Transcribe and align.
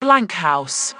Blank 0.00 0.32
House. 0.32 0.94